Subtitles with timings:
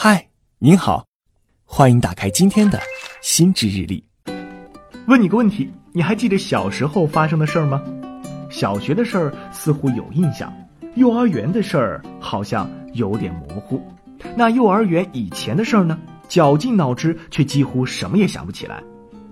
[0.00, 0.28] 嗨，
[0.60, 1.04] 您好，
[1.64, 2.78] 欢迎打开今天的
[3.20, 4.04] 心智日历。
[5.08, 7.82] 问你个问题，你还记得小时候发生的事儿吗？
[8.48, 10.54] 小学的事儿似乎有印象，
[10.94, 13.82] 幼儿园的事儿好像有点模糊。
[14.36, 15.98] 那幼儿园以前的事儿呢？
[16.28, 18.80] 绞尽脑汁却几乎什么也想不起来。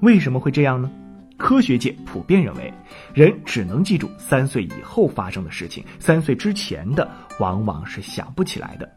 [0.00, 0.88] 为什么会这样呢？
[1.36, 2.72] 科学界普遍认为，
[3.12, 7.10] 人只能记住三岁以后发生的事情，三岁之前的
[7.40, 8.88] 往往是想不起来的。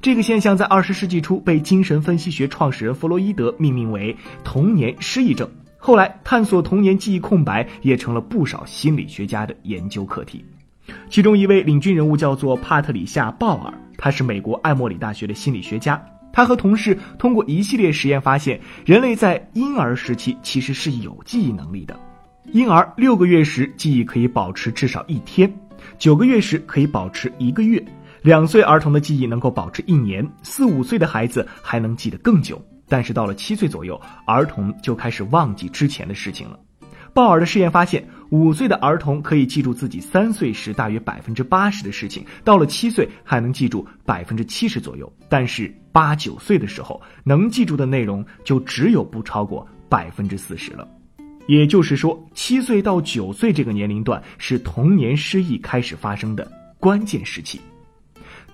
[0.00, 5.50] 这个现象在二十世纪初被精神分析学创始人弗洛伊德命名为童年失忆症。
[5.76, 10.42] 后来，探索童年记忆空白也成了不少心理学家的研究课题。
[11.10, 16.02] 其中一位领军人物叫做帕特里夏·鲍尔，他是美国艾默里大学的心理学家。
[16.32, 21.98] 他和同事通过一系列实验发现，人类在婴儿时期其实是有记忆能力的。
[22.52, 25.52] 婴儿六个月时记忆可以保持至少一天，
[25.98, 27.82] 九个月时可以保持一个月。
[28.24, 32.58] 两岁儿童的记忆能够保持一年，四五岁的孩子还能记得更久。
[32.88, 36.58] 但是到了七岁左右，儿童就开始忘记之前的事情了。
[37.12, 45.12] 鲍尔的试验发现，五岁的儿童可以记住自己三岁时大约百分之八十的事情，到了七岁还能记住百分之七十左右。
[45.28, 50.88] 但是八九岁的时候，能记住的内容就只有不超过百分之四十了。
[51.46, 56.50] 也就是说，七岁到九岁这个年龄段是童年失忆开始发生的
[56.80, 57.60] 关键时期。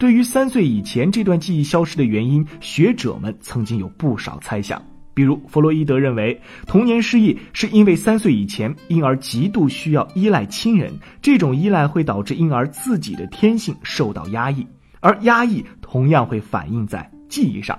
[0.01, 4.83] 对于三岁以前这段记忆消失的原因，学者们曾经有不少猜想。
[5.13, 10.91] 比如，弗洛伊德认为，童年失忆是因为三岁以前婴儿极度需要依赖亲人，
[11.21, 14.67] 这种依赖会导致婴儿自己的天性受到压抑，
[15.01, 17.79] 而压抑同样会反映在记忆上，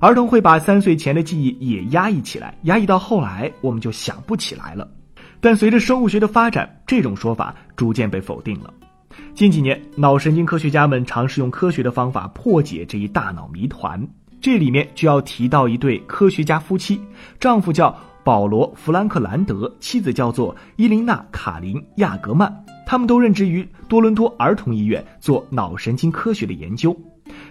[0.00, 4.90] 儿童会把三岁前的记忆也压抑起来，压抑到后来我们就想不起来了。
[5.40, 8.74] 但随着生物学的发展，这种说法逐渐被否定了。
[9.34, 14.06] 近几年，脑神经科学家们尝试用科学的方法破解这一大脑谜团。
[14.40, 17.00] 这里面就要提到一对科学家夫妻，
[17.38, 22.52] 丈夫叫保罗·弗兰克兰德，妻子叫做伊琳娜·卡林·亚格曼。
[22.84, 26.96] 他们都任职于多伦多儿童医院做脑神经科学的研究。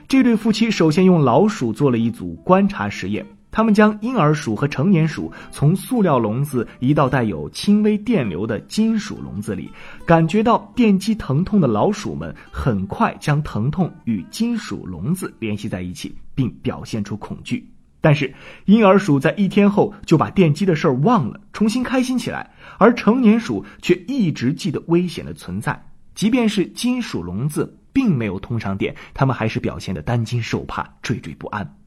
[0.07, 3.25] 这对夫妻首先用老鼠做了一组观察实验。
[3.51, 9.69] 他们将婴儿鼠和成年鼠从塑料笼子移到带有轻微电流的金属笼子里，
[10.05, 17.69] 感觉到电击疼痛的老鼠们很快将疼痛与金属笼子联系在一起，并表现出恐惧。
[17.99, 18.33] 但是
[18.65, 25.79] 婴儿鼠在一天后就把电击的事儿忘了，重新开心起来，而成年鼠却一直记得危险的存在，
[26.15, 31.77] 即便是金属笼子并没有通上电，他们还是表现得担惊受怕、惴惴不安。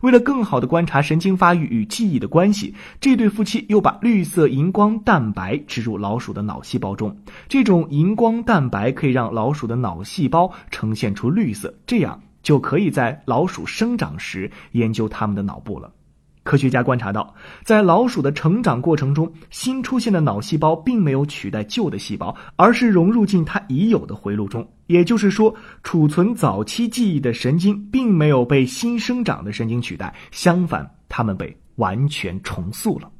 [0.00, 7.16] 为了更好的观察神经发育与记忆的关系，这对夫妻又把绿色荧光蛋白植入老鼠的脑细胞中。
[7.48, 15.90] 这种荧光蛋白可以让老鼠的脑细胞呈现出绿色，这样就可以在老鼠生长时研究它们的脑部了。
[16.48, 24.66] 科学家观察到，在老鼠的成长过程中，新出现的脑细胞并没有取代旧的细胞，而是融入进它已有的回路中。
[24.86, 33.10] 也就是说，储存早期记忆的神经并没有被新生长的神经取代，相反，它们被完全重塑了。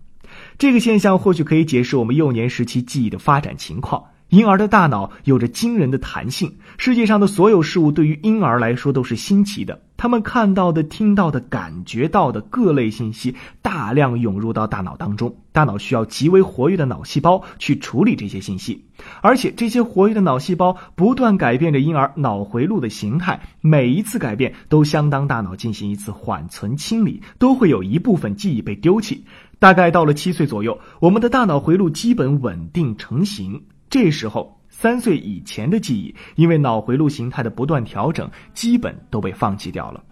[0.56, 4.02] 这个现象或许可以解释我们幼年时期记忆的发展情况。
[4.30, 9.80] 婴儿的大脑有着惊人的弹性，世界上的所有事物对于婴儿来说都是新奇的。
[9.96, 18.84] 他们看到的、听到的、感觉到的各类信息大量涌入到大脑当中，大脑需要极为活跃的脑细胞去处理这些信息，
[19.22, 29.24] 而且这些活跃的脑细胞不断改变着婴儿脑回路的形态，每一次改变都相当大脑进行一次缓存清理，都会有一部分记忆被丢弃。
[29.58, 33.62] 大概到了七岁左右，我们的大脑回路基本稳定成型。
[33.90, 40.02] 这时候，三岁以前的记忆，因为脑回路形态的不断调整，基本都被放弃掉了。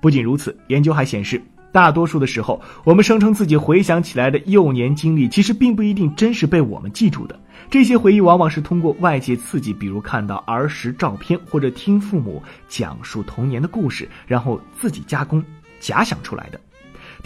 [0.00, 1.42] 不仅如此，研究还显示，
[1.72, 7.38] 大多数的时候，我们声称自己回想起来的幼年经历，其实并不一定真是被我们记住的。
[7.68, 15.44] 这些回忆往往是通过外界刺激，比如看到儿时照片，或者听父母讲述童年的故事，然后自己加工、
[15.80, 16.60] 假想出来的。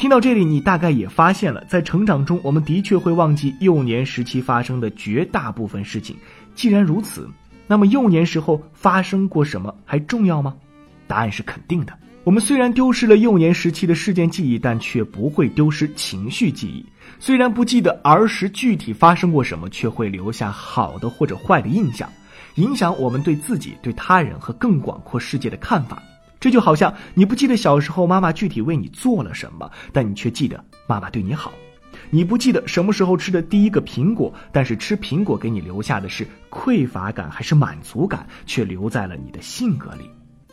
[0.00, 6.16] 听到这里，你大概也发现了，在成长中，我们的确会忘记幼年时期发生的绝大部分事情。
[6.54, 7.28] 既然如此，
[7.66, 10.54] 那么幼年时候发生过什么还重要吗？
[11.06, 11.92] 答案是肯定的。
[12.24, 16.82] 我们虽然丢失了幼年时期的事件记忆，但却不会丢失情绪记忆。
[17.18, 22.08] 虽然不记得儿时具体发生过什么，却会留下好的或者坏的印象，
[22.54, 26.02] 影响我们对自己、对他人和更广阔世界的看法。
[26.40, 31.52] 这就好像你不记得小时候妈妈具体为你做了什么，但你却记得妈妈对你好；
[32.08, 40.10] 你不记得什么时候吃的第一个苹果，但是吃苹果给你留下的是匮乏感还是满足感，却留在了你的性格里。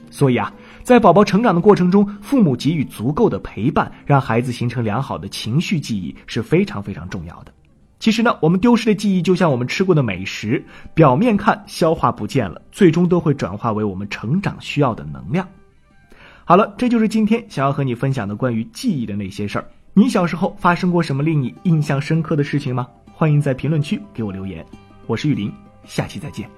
[0.09, 0.53] 所以啊，
[0.83, 7.53] 在宝宝成长的过程中，父母给予足够的陪伴，让孩子形成良好的情绪记忆是非常非常重要的。
[7.99, 10.63] 其实呢，我们丢失的记忆就像我们吃过的美食，
[10.93, 15.47] 表面看消化不见了，最终都会转化为我们成长需要的能量。
[16.49, 19.67] 好了，这就是今天想要和你分享的关于记忆的那些事儿。
[19.93, 22.87] 你小时候发生过什么令你印象深刻的事情吗？
[23.11, 24.65] 欢迎在评论区给我留言。
[25.07, 25.51] 我是玉林，
[25.83, 26.49] 下期再见。